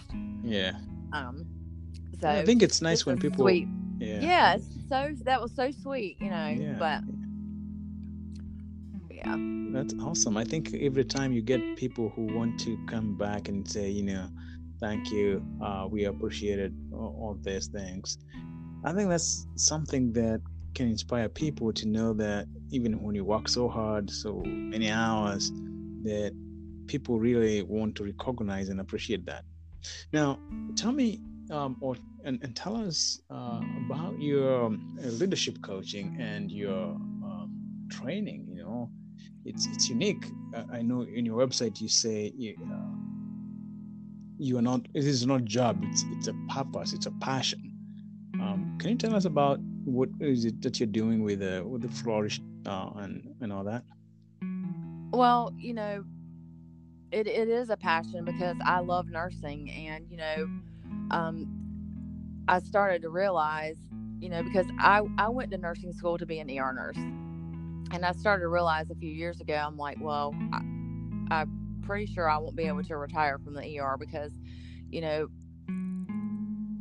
Yeah. 0.43 0.73
Um. 1.12 1.47
So 2.21 2.28
I 2.28 2.45
think 2.45 2.62
it's 2.62 2.83
nice 2.83 3.07
when 3.07 3.19
people. 3.19 3.45
Sweet. 3.45 3.69
Yeah. 3.99 4.21
Yeah. 4.21 4.57
So 4.88 5.11
that 5.25 5.40
was 5.40 5.52
so 5.55 5.71
sweet, 5.71 6.17
you 6.21 6.31
know. 6.31 6.49
Yeah. 6.49 6.76
But 6.78 7.02
yeah. 9.25 9.37
That's 9.70 9.94
awesome. 10.02 10.37
I 10.37 10.44
think 10.44 10.75
every 10.75 11.04
time 11.04 11.32
you 11.32 11.42
get 11.42 11.60
people 11.76 12.10
who 12.14 12.22
want 12.34 12.58
to 12.60 12.78
come 12.87 13.16
back 13.16 13.48
and 13.48 13.68
say 13.68 13.88
you 13.90 14.02
know 14.02 14.28
thank 14.80 15.10
you 15.10 15.44
uh, 15.60 15.87
we 15.90 16.04
appreciated 16.04 16.72
all, 16.92 17.37
these 17.42 17.66
things 17.66 18.18
i 18.84 18.92
think 18.92 19.08
that's 19.08 19.46
something 19.56 20.12
that 20.12 20.40
can 20.75 20.88
inspire 20.88 21.28
people 21.28 21.72
to 21.72 21.87
know 21.88 22.12
that 22.12 22.46
even 22.70 23.02
when 23.02 23.14
you 23.14 23.25
work 23.25 23.48
so 23.48 23.68
hard 23.68 24.08
so 24.08 24.40
many 24.44 24.88
hours 24.88 25.50
that 26.04 26.32
people 26.88 27.20
really 27.20 27.62
want 27.62 27.94
to 27.96 28.04
recognize 28.04 28.68
and 28.70 28.80
appreciate 28.80 29.25
that. 29.26 29.44
Now 30.12 30.38
tell 30.75 30.92
me 30.92 31.20
um, 31.50 31.76
or 31.80 31.96
and, 32.25 32.40
and 32.42 32.56
tell 32.56 32.76
us 32.76 33.20
uh, 33.30 33.60
about 33.87 34.20
your 34.20 34.64
um, 34.64 34.98
leadership 35.00 35.62
coaching 35.62 36.16
and 36.20 36.50
your 36.50 36.82
um, 37.28 37.87
training 37.90 38.48
you 38.50 38.62
know 38.62 38.90
it's 39.49 39.67
it's 39.67 39.88
unique. 39.88 40.25
I 40.73 40.83
know 40.83 41.02
in 41.02 41.25
your 41.25 41.38
website 41.45 41.81
you 41.81 41.88
say 41.88 42.33
you, 42.37 42.57
uh, 42.71 42.95
you 44.38 44.59
are 44.59 44.62
not. 44.62 44.87
It 44.95 45.05
is 45.05 45.26
not 45.26 45.45
job. 45.45 45.83
It's 45.83 46.05
it's 46.12 46.28
a 46.28 46.35
purpose. 46.49 46.93
It's 46.93 47.07
a 47.07 47.12
passion. 47.12 47.73
can 48.78 48.90
you 48.90 48.97
tell 48.97 49.14
us 49.14 49.25
about 49.25 49.59
what 49.85 50.11
is 50.21 50.45
it 50.45 50.61
that 50.62 50.78
you're 50.78 50.87
doing 50.87 51.23
with 51.23 51.40
the 51.40 51.64
with 51.67 51.83
the 51.83 51.88
flourish 51.88 52.40
uh, 52.67 52.90
and 52.97 53.35
and 53.40 53.52
all 53.52 53.64
that? 53.64 53.83
Well, 55.12 55.52
you 55.57 55.73
know, 55.73 56.05
it, 57.11 57.26
it 57.26 57.49
is 57.49 57.71
a 57.71 57.76
passion 57.76 58.25
because 58.25 58.57
I 58.64 58.81
love 58.81 59.09
nursing, 59.09 59.71
and 59.71 60.07
you 60.11 60.19
know, 60.19 60.49
um, 61.11 62.45
I 62.47 62.61
started 62.61 63.02
to 63.02 63.11
realize, 63.11 63.78
you 64.21 64.28
know, 64.28 64.43
because 64.43 64.67
I 64.78 65.02
I 65.17 65.28
went 65.28 65.50
to 65.52 65.59
nursing 65.59 65.93
school 65.93 66.19
to 66.19 66.26
be 66.26 66.38
an 66.38 66.50
ER 66.50 66.73
nurse, 66.73 66.99
and 67.92 68.04
I 68.04 68.12
started 68.12 68.42
to 68.42 68.49
realize 68.49 68.90
a 68.90 68.95
few 68.95 69.11
years 69.11 69.40
ago, 69.40 69.54
I'm 69.54 69.76
like, 69.76 69.99
well, 70.00 70.35
I, 70.52 70.59
I'm 71.30 71.80
pretty 71.83 72.07
sure 72.07 72.28
I 72.28 72.38
won't 72.38 72.57
be 72.57 72.64
able 72.64 72.83
to 72.85 72.97
retire 72.97 73.38
from 73.38 73.54
the 73.54 73.78
ER 73.78 73.97
because, 73.99 74.33
you 74.90 75.00
know, 75.00 75.28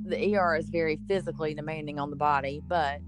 the 0.06 0.36
ER 0.36 0.56
is 0.56 0.70
very 0.70 1.00
physically 1.08 1.54
demanding 1.54 2.00
on 2.00 2.10
the 2.10 2.16
body, 2.16 2.62
but, 2.68 3.00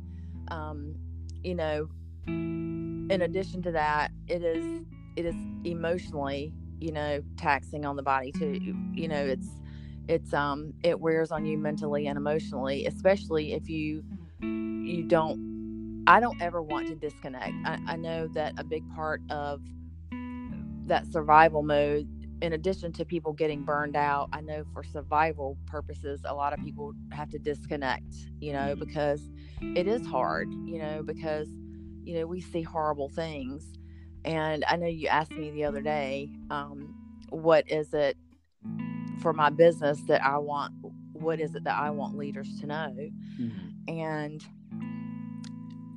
um, 0.50 0.96
you 1.44 1.56
know, 1.56 1.89
in 2.27 3.22
addition 3.22 3.62
to 3.63 3.72
that, 3.72 4.12
it 4.27 4.44
is 4.44 4.86
it 5.15 5.25
is 5.25 5.36
emotionally, 5.65 6.53
you 6.79 6.91
know, 6.91 7.22
taxing 7.38 7.86
on 7.86 7.96
the 7.96 8.03
body 8.03 8.32
too. 8.32 8.60
You 8.94 9.08
know, 9.08 9.25
it's 9.25 9.50
it's 10.08 10.34
um 10.34 10.74
it 10.84 11.00
wears 11.00 11.32
on 11.32 11.46
you 11.46 11.58
mentally 11.58 12.08
and 12.08 12.18
emotionally, 12.18 12.86
especially 12.86 13.53
if 13.53 13.70
you 13.70 14.03
you 14.41 15.03
don't. 15.03 15.49
I 16.08 16.20
don't 16.20 16.41
ever 16.41 16.62
want 16.62 16.88
to 16.88 16.96
disconnect. 16.96 17.53
I, 17.65 17.79
I 17.88 17.96
know 17.96 18.27
that 18.34 18.53
a 18.58 18.63
big 18.63 18.84
part 18.96 19.22
of 19.29 19.62
that 20.88 21.06
survival 21.12 21.62
mode 21.62 22.08
in 22.41 22.53
addition 22.53 22.91
to 22.94 23.06
people 23.06 23.34
getting 23.34 23.63
burned 23.63 23.96
out, 23.96 24.29
I 24.32 24.41
know 24.41 24.63
for 24.74 24.84
survival 24.84 25.58
purposes, 25.65 26.22
a 26.25 26.34
lot 26.34 26.53
of 26.53 26.63
people 26.63 26.94
have 27.12 27.29
to 27.32 27.39
disconnect, 27.39 28.15
you 28.39 28.53
know, 28.53 28.75
because 28.75 29.29
it 29.62 29.88
is 29.88 30.06
hard, 30.06 30.50
you 30.65 30.79
know, 30.79 31.03
because, 31.03 31.48
you 32.03 32.15
know, 32.15 32.25
we 32.25 32.39
see 32.39 32.62
horrible 32.62 33.10
things. 33.10 33.65
And 34.24 34.63
I 34.68 34.77
know 34.77 34.88
you 34.88 35.08
asked 35.08 35.32
me 35.32 35.51
the 35.51 35.65
other 35.65 35.82
day, 35.82 36.29
um, 36.50 36.96
what 37.29 37.70
is 37.70 37.94
it 37.94 38.18
for 39.22 39.34
my 39.34 39.50
business 39.50 40.00
that 40.08 40.24
I 40.24 40.38
want? 40.38 40.74
What 41.13 41.41
is 41.41 41.56
it 41.56 41.65
that 41.65 41.77
I 41.77 41.89
want 41.89 42.18
leaders 42.18 42.60
to 42.62 42.68
know? 42.68 42.96
Mm-hmm. 43.39 43.89
And 43.89 44.46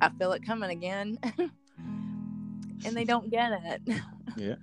I 0.03 0.09
feel 0.19 0.33
it 0.33 0.45
coming 0.45 0.69
again. 0.69 1.17
and 2.85 2.95
they 2.95 3.05
don't 3.05 3.29
get 3.31 3.53
it. 3.63 3.81
yeah. 4.35 4.55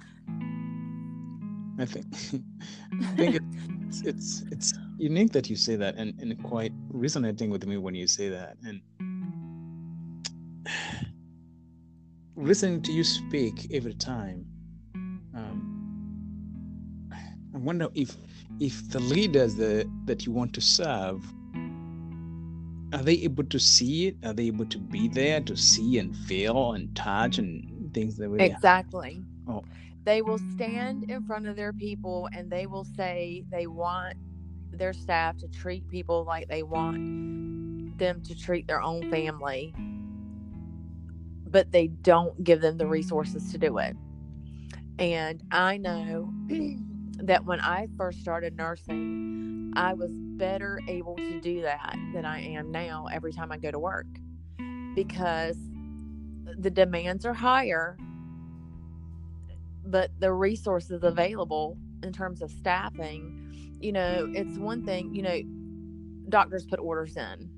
I 1.78 1.86
think 1.86 2.04
I 2.12 3.06
think 3.16 3.40
it's, 3.88 4.02
it's 4.04 4.44
it's 4.50 4.74
unique 4.98 5.32
that 5.32 5.48
you 5.48 5.56
say 5.56 5.76
that 5.76 5.94
and, 5.96 6.12
and 6.20 6.42
quite 6.44 6.72
resonating 6.90 7.48
with 7.48 7.64
me 7.64 7.78
when 7.78 7.94
you 7.94 8.06
say 8.06 8.28
that 8.28 8.58
and 8.66 8.82
listening 12.36 12.82
to 12.82 12.92
you 12.92 13.02
speak 13.02 13.68
every 13.72 13.94
time 13.94 14.44
um, 15.34 17.08
I 17.54 17.58
wonder 17.58 17.88
if 17.94 18.14
if 18.60 18.90
the 18.90 19.00
leaders 19.00 19.54
that, 19.54 19.88
that 20.04 20.26
you 20.26 20.32
want 20.32 20.52
to 20.52 20.60
serve 20.60 21.24
are 22.92 23.02
they 23.02 23.14
able 23.14 23.44
to 23.44 23.58
see 23.58 24.08
it? 24.08 24.16
Are 24.24 24.32
they 24.32 24.46
able 24.46 24.66
to 24.66 24.78
be 24.78 25.08
there 25.08 25.40
to 25.40 25.56
see 25.56 25.98
and 25.98 26.16
feel 26.16 26.72
and 26.72 26.94
touch 26.96 27.38
and 27.38 27.92
things 27.94 28.16
that 28.16 28.30
way 28.30 28.46
exactly. 28.46 29.22
Oh. 29.48 29.62
They 30.04 30.22
will 30.22 30.38
stand 30.54 31.10
in 31.10 31.24
front 31.24 31.46
of 31.46 31.56
their 31.56 31.72
people 31.72 32.28
and 32.32 32.50
they 32.50 32.66
will 32.66 32.84
say 32.84 33.44
they 33.50 33.66
want 33.66 34.14
their 34.72 34.92
staff 34.92 35.36
to 35.38 35.48
treat 35.48 35.86
people 35.88 36.24
like 36.24 36.48
they 36.48 36.62
want 36.62 37.98
them 37.98 38.22
to 38.22 38.34
treat 38.34 38.66
their 38.66 38.82
own 38.82 39.10
family 39.10 39.74
but 41.50 41.72
they 41.72 41.88
don't 41.88 42.42
give 42.44 42.60
them 42.60 42.78
the 42.78 42.86
resources 42.86 43.50
to 43.50 43.58
do 43.58 43.78
it. 43.78 43.96
And 44.98 45.42
i 45.50 45.76
know 45.76 46.32
that 47.22 47.44
when 47.44 47.60
i 47.60 47.86
first 47.96 48.20
started 48.20 48.56
nursing 48.56 49.72
i 49.76 49.92
was 49.92 50.10
better 50.12 50.80
able 50.88 51.16
to 51.16 51.40
do 51.40 51.62
that 51.62 51.96
than 52.14 52.24
i 52.24 52.40
am 52.40 52.70
now 52.70 53.06
every 53.12 53.32
time 53.32 53.52
i 53.52 53.58
go 53.58 53.70
to 53.70 53.78
work 53.78 54.06
because 54.94 55.56
the 56.58 56.70
demands 56.70 57.24
are 57.24 57.34
higher 57.34 57.96
but 59.84 60.10
the 60.20 60.32
resources 60.32 61.02
available 61.02 61.76
in 62.02 62.12
terms 62.12 62.42
of 62.42 62.50
staffing, 62.50 63.76
you 63.80 63.92
know, 63.92 64.30
it's 64.32 64.58
one 64.58 64.84
thing, 64.84 65.14
you 65.14 65.22
know, 65.22 65.40
doctors 66.28 66.64
put 66.66 66.78
orders 66.78 67.16
in. 67.16 67.50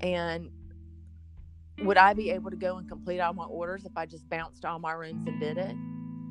And 0.00 0.50
would 1.78 1.96
I 1.96 2.12
be 2.14 2.30
able 2.30 2.50
to 2.50 2.56
go 2.56 2.76
and 2.76 2.88
complete 2.88 3.20
all 3.20 3.32
my 3.32 3.44
orders 3.44 3.84
if 3.84 3.92
I 3.96 4.06
just 4.06 4.28
bounced 4.28 4.64
all 4.64 4.78
my 4.78 4.92
rooms 4.92 5.26
and 5.26 5.40
did 5.40 5.58
it? 5.58 5.74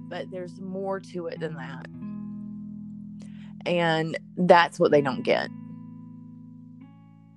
But 0.09 0.31
there's 0.31 0.59
more 0.59 0.99
to 0.99 1.27
it 1.27 1.39
than 1.39 1.55
that. 1.55 1.85
And 3.65 4.17
that's 4.37 4.79
what 4.79 4.91
they 4.91 5.01
don't 5.01 5.23
get. 5.23 5.49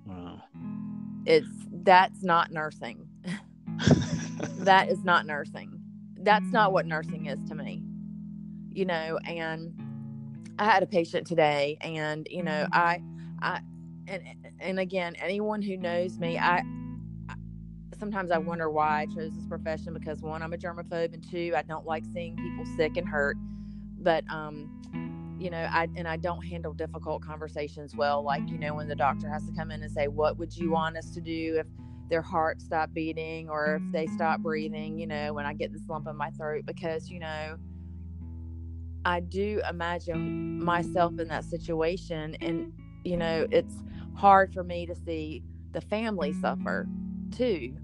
Wow. 0.05 0.41
It's 1.25 1.47
that's 1.83 2.23
not 2.23 2.51
nursing. 2.51 3.07
that 4.59 4.89
is 4.89 5.03
not 5.03 5.25
nursing. 5.25 5.79
That's 6.17 6.51
not 6.51 6.71
what 6.71 6.85
nursing 6.85 7.25
is 7.25 7.39
to 7.49 7.55
me 7.55 7.83
you 8.73 8.85
know, 8.85 9.19
and 9.25 9.73
I 10.59 10.65
had 10.65 10.83
a 10.83 10.87
patient 10.87 11.27
today 11.27 11.77
and, 11.81 12.27
you 12.29 12.43
know, 12.43 12.67
I, 12.71 13.01
I, 13.41 13.61
and, 14.07 14.23
and 14.59 14.79
again, 14.79 15.15
anyone 15.15 15.61
who 15.61 15.77
knows 15.77 16.19
me, 16.19 16.37
I, 16.37 16.63
sometimes 17.97 18.31
I 18.31 18.37
wonder 18.37 18.69
why 18.69 19.01
I 19.01 19.05
chose 19.05 19.31
this 19.31 19.45
profession 19.45 19.93
because 19.93 20.21
one, 20.21 20.41
I'm 20.41 20.53
a 20.53 20.57
germaphobe, 20.57 21.13
and 21.13 21.23
two, 21.29 21.53
I 21.55 21.61
don't 21.61 21.85
like 21.85 22.03
seeing 22.13 22.35
people 22.35 22.65
sick 22.75 22.97
and 22.97 23.07
hurt. 23.07 23.37
But 23.99 24.25
um, 24.29 24.81
you 25.39 25.49
know, 25.49 25.67
I 25.71 25.87
and 25.95 26.07
I 26.07 26.17
don't 26.17 26.45
handle 26.45 26.73
difficult 26.73 27.21
conversations 27.21 27.95
well. 27.95 28.23
Like 28.23 28.49
you 28.49 28.57
know, 28.57 28.73
when 28.75 28.87
the 28.87 28.95
doctor 28.95 29.29
has 29.29 29.45
to 29.45 29.51
come 29.53 29.71
in 29.71 29.83
and 29.83 29.91
say, 29.91 30.07
"What 30.07 30.37
would 30.37 30.55
you 30.55 30.71
want 30.71 30.97
us 30.97 31.11
to 31.11 31.21
do 31.21 31.57
if 31.59 31.67
their 32.09 32.21
heart 32.21 32.61
stopped 32.61 32.93
beating 32.93 33.49
or 33.49 33.75
if 33.75 33.91
they 33.91 34.07
stop 34.07 34.41
breathing?" 34.41 34.97
You 34.97 35.07
know, 35.07 35.33
when 35.33 35.45
I 35.45 35.53
get 35.53 35.71
this 35.71 35.87
lump 35.87 36.07
in 36.07 36.15
my 36.15 36.29
throat 36.31 36.65
because 36.65 37.09
you 37.09 37.19
know 37.19 37.57
I 39.05 39.19
do 39.19 39.61
imagine 39.69 40.63
myself 40.63 41.19
in 41.19 41.27
that 41.27 41.43
situation. 41.43 42.35
And, 42.41 42.71
you 43.03 43.17
know, 43.17 43.45
it's 43.51 43.75
hard 44.15 44.53
for 44.53 44.63
me 44.63 44.85
to 44.85 44.95
see 44.95 45.43
the 45.73 45.81
family 45.81 46.33
suffer 46.33 46.87
too. 47.31 47.75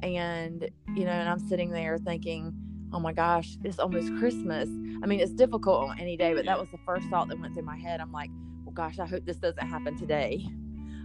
And, 0.00 0.68
you 0.94 1.04
know, 1.04 1.12
and 1.12 1.28
I'm 1.28 1.38
sitting 1.38 1.70
there 1.70 1.98
thinking, 1.98 2.52
oh 2.92 3.00
my 3.00 3.12
gosh, 3.12 3.56
it's 3.64 3.78
almost 3.78 4.14
Christmas. 4.18 4.68
I 5.02 5.06
mean, 5.06 5.20
it's 5.20 5.32
difficult 5.32 5.90
on 5.90 5.98
any 5.98 6.16
day, 6.16 6.34
but 6.34 6.44
that 6.46 6.58
was 6.58 6.68
the 6.70 6.78
first 6.86 7.08
thought 7.08 7.28
that 7.28 7.38
went 7.40 7.54
through 7.54 7.64
my 7.64 7.76
head. 7.76 8.00
I'm 8.00 8.12
like, 8.12 8.30
well, 8.64 8.72
gosh, 8.72 8.98
I 8.98 9.06
hope 9.06 9.24
this 9.24 9.36
doesn't 9.36 9.66
happen 9.66 9.96
today. 9.96 10.46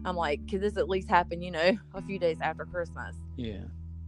I'm 0.03 0.15
like, 0.15 0.47
could 0.49 0.61
this 0.61 0.77
at 0.77 0.89
least 0.89 1.09
happen, 1.09 1.41
you 1.41 1.51
know, 1.51 1.77
a 1.93 2.01
few 2.01 2.19
days 2.19 2.39
after 2.41 2.65
Christmas? 2.65 3.15
Yeah 3.35 3.61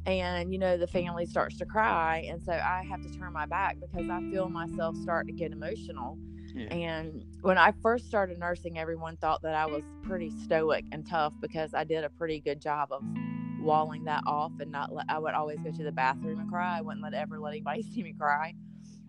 and 0.06 0.52
you 0.52 0.60
know 0.60 0.78
the 0.78 0.88
family 0.88 1.26
starts 1.26 1.58
to 1.58 1.66
cry 1.66 2.26
and 2.30 2.42
so 2.42 2.52
i 2.52 2.86
have 2.90 3.02
to 3.02 3.10
turn 3.18 3.32
my 3.32 3.46
back 3.46 3.78
because 3.80 4.10
i 4.10 4.20
feel 4.32 4.50
myself 4.50 4.96
start 4.98 5.28
to 5.28 5.34
get 5.34 5.52
emotional 5.52 6.18
yeah. 6.54 6.68
and 6.68 7.24
when 7.42 7.58
i 7.58 7.72
first 7.82 8.08
started 8.08 8.38
nursing 8.38 8.78
everyone 8.78 9.16
thought 9.18 9.42
that 9.42 9.56
i 9.56 9.66
was 9.66 9.84
pretty 10.02 10.30
stoic 10.44 10.84
and 10.92 11.08
tough 11.08 11.34
because 11.40 11.74
i 11.74 11.84
did 11.84 12.04
a 12.04 12.10
pretty 12.10 12.40
good 12.40 12.62
job 12.62 12.90
of 12.92 13.02
walling 13.64 14.04
that 14.06 14.24
off 14.26 14.52
and 14.60 14.72
not 14.72 14.94
let 14.94 15.06
i 15.10 15.18
would 15.18 15.34
always 15.34 15.60
go 15.60 15.72
to 15.72 15.84
the 15.84 15.92
bathroom 15.92 16.40
and 16.40 16.50
cry 16.50 16.78
i 16.78 16.82
wouldn't 16.82 17.04
let 17.04 17.14
ever 17.14 17.40
let 17.40 17.52
anybody 17.52 17.82
see 17.94 18.04
me 18.04 18.14
cry 18.14 18.54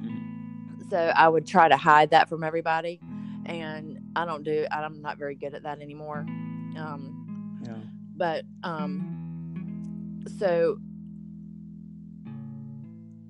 mm-hmm. 0.01 0.89
so 0.91 1.13
i 1.17 1.29
would 1.29 1.47
try 1.47 1.69
to 1.69 1.77
hide 1.77 2.11
that 2.11 2.29
from 2.29 2.43
everybody 2.43 3.01
and 3.47 3.99
i 4.17 4.25
don't 4.25 4.45
do 4.45 4.67
i'm 4.71 5.01
not 5.03 5.19
very 5.19 5.35
good 5.35 5.55
at 5.55 5.63
that 5.63 5.81
anymore 5.81 6.25
um 6.77 7.61
yeah. 7.65 7.75
but 8.17 8.45
um 8.63 9.11
so 10.39 10.79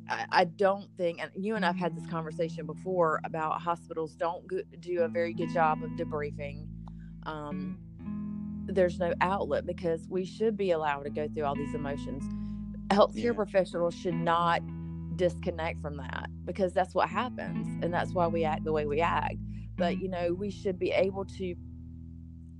I, 0.08 0.26
I, 0.30 0.44
don't 0.44 0.88
think, 0.96 1.20
and 1.22 1.30
you 1.34 1.56
and 1.56 1.64
I've 1.64 1.76
had 1.76 1.96
this 1.96 2.06
conversation 2.06 2.66
before 2.66 3.20
about 3.24 3.60
hospitals 3.60 4.14
don't 4.14 4.46
go, 4.46 4.60
do 4.80 5.00
a 5.00 5.08
very 5.08 5.32
good 5.32 5.50
job 5.52 5.82
of 5.82 5.90
debriefing. 5.92 6.66
Um, 7.24 7.78
there's 8.66 8.98
no 8.98 9.12
outlet 9.20 9.66
because 9.66 10.06
we 10.08 10.24
should 10.24 10.56
be 10.56 10.70
allowed 10.70 11.04
to 11.04 11.10
go 11.10 11.28
through 11.28 11.44
all 11.44 11.54
these 11.54 11.74
emotions. 11.74 12.24
Healthcare 12.88 13.24
yeah. 13.24 13.32
professionals 13.32 13.94
should 13.94 14.14
not 14.14 14.62
disconnect 15.16 15.80
from 15.80 15.96
that 15.96 16.28
because 16.44 16.72
that's 16.72 16.94
what 16.94 17.08
happens 17.08 17.66
and 17.82 17.92
that's 17.94 18.12
why 18.12 18.26
we 18.26 18.44
act 18.44 18.64
the 18.64 18.72
way 18.72 18.86
we 18.86 19.00
act. 19.00 19.36
But 19.76 19.98
you 19.98 20.08
mm-hmm. 20.08 20.26
know, 20.26 20.34
we 20.34 20.50
should 20.50 20.78
be 20.78 20.90
able 20.90 21.24
to 21.38 21.54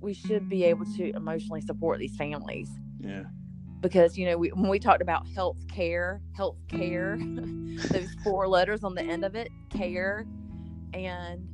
we 0.01 0.13
should 0.13 0.49
be 0.49 0.63
able 0.65 0.85
to 0.97 1.15
emotionally 1.15 1.61
support 1.61 1.99
these 1.99 2.15
families. 2.15 2.69
Yeah 2.99 3.23
because 3.81 4.17
you 4.17 4.25
know 4.25 4.35
we, 4.35 4.49
when 4.49 4.69
we 4.69 4.79
talked 4.79 5.01
about 5.01 5.27
health 5.35 5.57
care 5.67 6.19
health 6.35 6.57
care 6.67 7.17
those 7.91 8.07
four 8.23 8.47
letters 8.47 8.83
on 8.83 8.95
the 8.95 9.03
end 9.03 9.23
of 9.23 9.35
it 9.35 9.49
care 9.69 10.25
and 10.95 11.47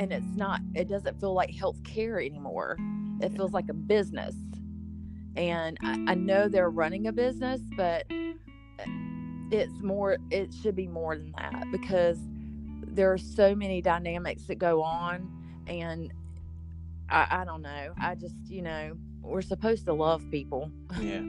and 0.00 0.12
it's 0.12 0.36
not 0.36 0.60
it 0.74 0.88
doesn't 0.88 1.20
feel 1.20 1.34
like 1.34 1.52
health 1.52 1.82
care 1.84 2.20
anymore 2.20 2.76
it 3.20 3.32
feels 3.36 3.52
like 3.52 3.68
a 3.70 3.74
business 3.74 4.34
And 5.36 5.78
I, 5.82 6.04
I 6.08 6.14
know 6.14 6.48
they're 6.48 6.70
running 6.70 7.06
a 7.06 7.12
business, 7.12 7.60
but 7.76 8.04
eh, 8.10 8.34
it's 9.50 9.80
more, 9.82 10.18
it 10.30 10.52
should 10.52 10.76
be 10.76 10.88
more 10.88 11.16
than 11.16 11.32
that 11.38 11.64
because 11.72 12.18
there 12.86 13.12
are 13.12 13.18
so 13.18 13.54
many 13.54 13.80
dynamics 13.80 14.44
that 14.44 14.58
go 14.58 14.82
on. 14.82 15.30
And 15.66 16.12
I, 17.08 17.26
I 17.30 17.44
don't 17.44 17.62
know. 17.62 17.94
I 18.00 18.14
just, 18.16 18.36
you 18.48 18.62
know, 18.62 18.96
we're 19.22 19.42
supposed 19.42 19.86
to 19.86 19.92
love 19.94 20.22
people. 20.30 20.70
Yeah. 21.00 21.22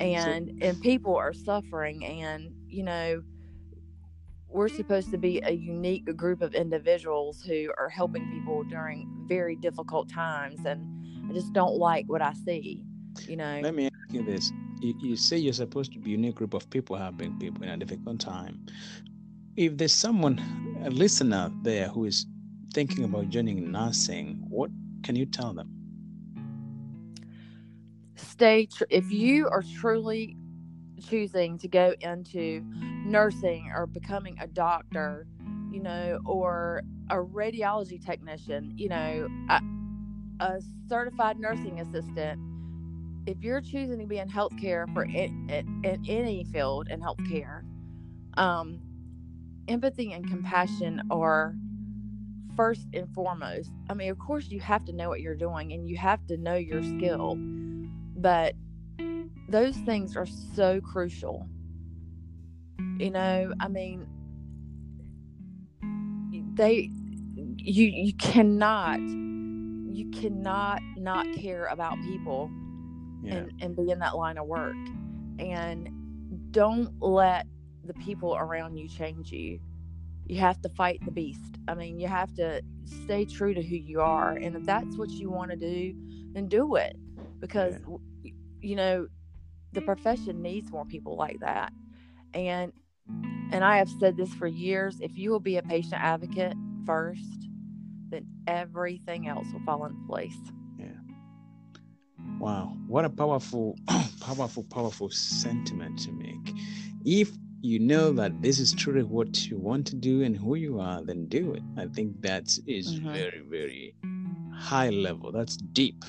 and 0.00 0.48
so, 0.60 0.66
and 0.66 0.80
people 0.82 1.16
are 1.16 1.34
suffering 1.34 2.04
and, 2.04 2.50
you 2.68 2.82
know, 2.82 3.22
we're 4.48 4.68
supposed 4.68 5.10
to 5.10 5.18
be 5.18 5.40
a 5.44 5.52
unique 5.52 6.16
group 6.16 6.40
of 6.40 6.54
individuals 6.54 7.42
who 7.42 7.70
are 7.78 7.88
helping 7.88 8.30
people 8.32 8.64
during 8.64 9.06
very 9.28 9.56
difficult 9.56 10.08
times 10.08 10.64
and 10.64 10.86
I 11.30 11.34
just 11.34 11.52
don't 11.52 11.76
like 11.76 12.06
what 12.06 12.22
I 12.22 12.32
see, 12.32 12.84
you 13.26 13.36
know. 13.36 13.60
Let 13.62 13.74
me 13.74 13.86
ask 13.86 14.14
you 14.14 14.22
this. 14.22 14.50
You, 14.80 14.94
you 15.00 15.16
say 15.16 15.36
you're 15.36 15.52
supposed 15.52 15.92
to 15.92 15.98
be 15.98 16.12
a 16.12 16.16
unique 16.16 16.36
group 16.36 16.54
of 16.54 16.70
people 16.70 16.96
helping 16.96 17.38
people 17.38 17.64
in 17.64 17.68
a 17.68 17.76
difficult 17.76 18.20
time. 18.20 18.64
If 19.56 19.76
there's 19.76 19.94
someone, 19.94 20.40
a 20.84 20.90
listener 20.90 21.52
there 21.62 21.88
who 21.88 22.06
is 22.06 22.24
thinking 22.72 23.04
about 23.04 23.28
joining 23.28 23.70
nursing, 23.70 24.42
what 24.48 24.70
can 25.02 25.16
you 25.16 25.26
tell 25.26 25.52
them? 25.52 25.68
Stay, 28.14 28.66
tr- 28.66 28.84
if 28.88 29.10
you 29.12 29.48
are 29.48 29.62
truly 29.80 30.37
choosing 30.98 31.58
to 31.58 31.68
go 31.68 31.94
into 32.00 32.62
nursing 33.04 33.70
or 33.74 33.86
becoming 33.86 34.36
a 34.40 34.46
doctor, 34.46 35.26
you 35.70 35.80
know, 35.80 36.20
or 36.24 36.82
a 37.10 37.16
radiology 37.16 38.04
technician, 38.04 38.72
you 38.76 38.88
know, 38.88 39.28
a, 39.48 39.60
a 40.40 40.60
certified 40.88 41.38
nursing 41.38 41.80
assistant, 41.80 42.40
if 43.26 43.42
you're 43.42 43.60
choosing 43.60 43.98
to 43.98 44.06
be 44.06 44.18
in 44.18 44.28
healthcare 44.28 44.92
for 44.94 45.04
in, 45.04 45.48
in, 45.50 45.82
in 45.84 46.04
any 46.08 46.44
field 46.44 46.88
in 46.88 47.00
healthcare, 47.00 47.62
um, 48.34 48.80
empathy 49.68 50.12
and 50.12 50.28
compassion 50.28 51.02
are 51.10 51.54
first 52.56 52.86
and 52.92 53.08
foremost. 53.14 53.70
I 53.88 53.94
mean, 53.94 54.10
of 54.10 54.18
course, 54.18 54.48
you 54.48 54.60
have 54.60 54.84
to 54.86 54.92
know 54.92 55.08
what 55.08 55.20
you're 55.20 55.36
doing 55.36 55.72
and 55.72 55.88
you 55.88 55.96
have 55.98 56.26
to 56.26 56.36
know 56.36 56.56
your 56.56 56.82
skill, 56.82 57.36
but 58.16 58.54
those 59.48 59.76
things 59.78 60.16
are 60.16 60.26
so 60.54 60.80
crucial. 60.80 61.48
You 62.98 63.10
know, 63.10 63.52
I 63.60 63.68
mean, 63.68 64.06
they, 66.54 66.90
you, 67.34 67.86
you 67.86 68.12
cannot, 68.14 69.00
you 69.00 70.10
cannot 70.10 70.80
not 70.96 71.26
care 71.34 71.66
about 71.66 71.96
people 72.02 72.50
yeah. 73.22 73.36
and, 73.36 73.52
and 73.62 73.76
be 73.76 73.90
in 73.90 73.98
that 74.00 74.16
line 74.16 74.38
of 74.38 74.46
work. 74.46 74.76
And 75.38 75.88
don't 76.50 76.90
let 77.00 77.46
the 77.84 77.94
people 77.94 78.36
around 78.36 78.76
you 78.76 78.88
change 78.88 79.32
you. 79.32 79.60
You 80.26 80.38
have 80.40 80.60
to 80.62 80.68
fight 80.68 81.00
the 81.04 81.10
beast. 81.10 81.56
I 81.68 81.74
mean, 81.74 81.98
you 81.98 82.08
have 82.08 82.34
to 82.34 82.60
stay 82.84 83.24
true 83.24 83.54
to 83.54 83.62
who 83.62 83.76
you 83.76 84.00
are. 84.00 84.32
And 84.32 84.56
if 84.56 84.64
that's 84.64 84.96
what 84.96 85.10
you 85.10 85.30
want 85.30 85.52
to 85.52 85.56
do, 85.56 85.94
then 86.32 86.48
do 86.48 86.74
it. 86.76 86.96
Because, 87.40 87.76
yeah. 88.22 88.32
you 88.60 88.76
know, 88.76 89.06
the 89.72 89.80
profession 89.82 90.42
needs 90.42 90.70
more 90.70 90.84
people 90.84 91.16
like 91.16 91.40
that. 91.40 91.72
And 92.34 92.72
and 93.52 93.64
I 93.64 93.78
have 93.78 93.88
said 93.98 94.16
this 94.16 94.32
for 94.34 94.46
years, 94.46 95.00
if 95.00 95.16
you 95.16 95.30
will 95.30 95.40
be 95.40 95.56
a 95.56 95.62
patient 95.62 95.94
advocate 95.94 96.54
first, 96.84 97.48
then 98.10 98.26
everything 98.46 99.26
else 99.26 99.46
will 99.52 99.60
fall 99.60 99.86
into 99.86 99.98
place. 100.06 100.36
Yeah. 100.78 100.86
Wow, 102.38 102.76
what 102.86 103.04
a 103.04 103.10
powerful 103.10 103.78
powerful 104.20 104.64
powerful 104.64 105.10
sentiment 105.10 105.98
to 106.00 106.12
make. 106.12 106.54
If 107.04 107.30
you 107.60 107.78
know 107.78 108.12
that 108.12 108.40
this 108.40 108.58
is 108.60 108.72
truly 108.72 109.02
what 109.02 109.46
you 109.46 109.58
want 109.58 109.86
to 109.88 109.96
do 109.96 110.22
and 110.22 110.36
who 110.36 110.54
you 110.54 110.78
are, 110.80 111.02
then 111.02 111.26
do 111.26 111.54
it. 111.54 111.62
I 111.76 111.86
think 111.86 112.20
that 112.22 112.56
is 112.66 112.94
mm-hmm. 112.94 113.12
very, 113.12 113.42
very 113.48 113.94
high 114.54 114.90
level. 114.90 115.32
That's 115.32 115.56
deep. 115.56 116.04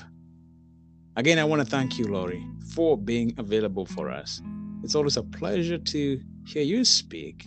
Again, 1.20 1.38
I 1.38 1.44
want 1.44 1.60
to 1.60 1.66
thank 1.66 1.98
you, 1.98 2.06
Laurie, 2.06 2.46
for 2.74 2.96
being 2.96 3.34
available 3.36 3.84
for 3.84 4.10
us. 4.10 4.40
It's 4.82 4.94
always 4.94 5.18
a 5.18 5.22
pleasure 5.22 5.76
to 5.76 6.20
hear 6.46 6.62
you 6.62 6.82
speak, 6.82 7.46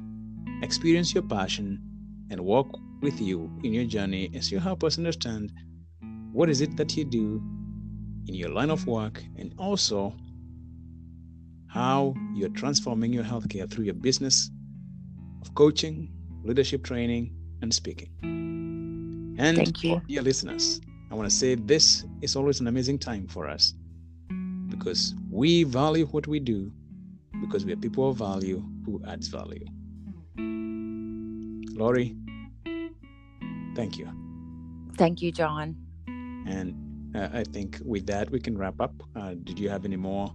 experience 0.62 1.12
your 1.16 1.24
passion, 1.24 1.82
and 2.30 2.42
walk 2.42 2.68
with 3.02 3.20
you 3.20 3.52
in 3.64 3.74
your 3.74 3.86
journey 3.86 4.30
as 4.36 4.52
you 4.52 4.60
help 4.60 4.84
us 4.84 5.00
understand 5.00 5.52
what 6.32 6.52
is 6.52 6.62
it 6.62 6.78
that 6.78 6.96
you 6.96 7.04
do 7.04 7.42
in 8.28 8.36
your 8.36 8.50
line 8.50 8.70
of 8.70 8.86
work 8.86 9.24
and 9.38 9.56
also 9.58 10.14
how 11.66 12.14
you're 12.36 12.50
transforming 12.50 13.12
your 13.12 13.24
healthcare 13.24 13.68
through 13.68 13.86
your 13.86 13.96
business 13.96 14.52
of 15.42 15.56
coaching, 15.56 16.14
leadership 16.44 16.84
training, 16.84 17.36
and 17.64 17.74
speaking. 17.74 18.12
And 19.40 19.58
Thank 19.58 19.84
you. 19.84 20.00
dear 20.08 20.22
listeners, 20.22 20.80
I 21.14 21.16
want 21.16 21.30
to 21.30 21.36
say 21.36 21.54
this 21.54 22.06
is 22.24 22.36
always 22.36 22.60
an 22.60 22.66
amazing 22.66 22.98
time 22.98 23.28
for 23.28 23.48
us 23.48 23.76
because 24.68 25.14
we 25.30 25.64
value 25.64 26.08
what 26.08 26.26
we 26.26 26.40
do 26.40 26.72
because 27.40 27.66
we 27.66 27.72
are 27.72 27.76
people 27.76 28.10
of 28.10 28.18
value 28.18 28.64
who 28.84 29.00
adds 29.08 29.28
value. 29.28 29.64
Laurie, 31.78 32.16
thank 33.76 34.00
you. 34.00 34.10
Thank 34.98 35.22
you, 35.22 35.32
John. 35.32 35.76
And 36.48 37.16
uh, 37.16 37.30
I 37.32 37.44
think 37.44 37.80
with 37.86 38.08
that 38.08 38.32
we 38.32 38.40
can 38.40 38.58
wrap 38.58 38.82
up. 38.82 38.96
Uh, 39.16 39.36
did 39.44 39.60
you 39.60 39.70
have 39.70 39.86
any 39.86 39.98
more 39.98 40.34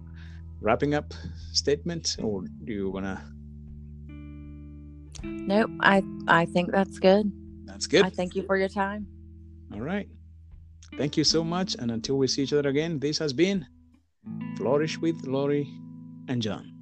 wrapping 0.61 0.93
up 0.93 1.13
statement, 1.51 2.15
or 2.23 2.43
do 2.63 2.71
you 2.71 2.89
wanna? 2.89 3.21
Nope. 5.23 5.71
I 5.81 6.05
I 6.29 6.45
think 6.45 6.71
that's 6.71 6.99
good. 6.99 7.29
That's 7.65 7.85
good. 7.85 8.05
I 8.05 8.09
thank 8.09 8.33
you 8.33 8.43
for 8.43 8.55
your 8.55 8.69
time. 8.69 9.07
All 9.73 9.81
right. 9.81 10.07
Thank 10.99 11.15
you 11.15 11.23
so 11.23 11.45
much. 11.45 11.77
And 11.79 11.91
until 11.91 12.17
we 12.17 12.27
see 12.27 12.43
each 12.43 12.51
other 12.51 12.67
again, 12.67 12.99
this 12.99 13.17
has 13.19 13.31
been 13.31 13.65
Flourish 14.57 14.97
with 14.97 15.25
Laurie 15.25 15.71
and 16.27 16.41
John. 16.41 16.75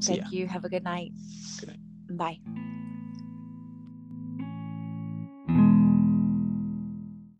See 0.00 0.14
Thank 0.14 0.32
ya. 0.32 0.38
you. 0.38 0.46
Have 0.48 0.64
a 0.64 0.70
good 0.70 0.82
night. 0.82 1.12
Good 1.60 1.68
night. 1.68 1.78
Bye. 2.16 2.61